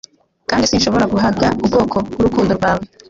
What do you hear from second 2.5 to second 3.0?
rwawea